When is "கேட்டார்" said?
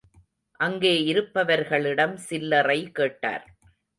2.91-3.45